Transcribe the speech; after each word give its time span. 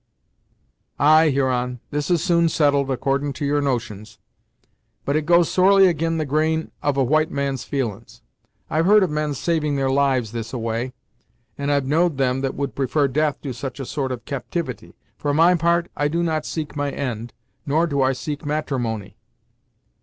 "Ay, 0.97 1.29
Huron 1.29 1.79
this 1.91 2.09
is 2.09 2.23
soon 2.23 2.49
settled, 2.49 2.89
accordin' 2.89 3.31
to 3.33 3.45
your 3.45 3.61
notions, 3.61 4.17
but 5.05 5.15
it 5.15 5.27
goes 5.27 5.47
sorely 5.47 5.87
ag'in 5.87 6.17
the 6.17 6.25
grain 6.25 6.71
of 6.81 6.97
a 6.97 7.03
white 7.03 7.29
man's 7.29 7.65
feelin's. 7.65 8.23
I've 8.67 8.87
heard 8.87 9.03
of 9.03 9.11
men's 9.11 9.37
saving 9.37 9.75
their 9.75 9.91
lives 9.91 10.31
this 10.31 10.53
a 10.53 10.57
way, 10.57 10.93
and 11.55 11.71
I've 11.71 11.85
know'd 11.85 12.17
them 12.17 12.41
that 12.41 12.55
would 12.55 12.73
prefar 12.73 13.09
death 13.13 13.41
to 13.43 13.53
such 13.53 13.79
a 13.79 13.85
sort 13.85 14.11
of 14.11 14.25
captivity. 14.25 14.95
For 15.19 15.35
my 15.35 15.53
part, 15.53 15.91
I 15.95 16.07
do 16.07 16.23
not 16.23 16.47
seek 16.47 16.75
my 16.75 16.89
end, 16.89 17.31
nor 17.67 17.85
do 17.85 18.01
I 18.01 18.13
seek 18.13 18.43
matrimony." 18.43 19.17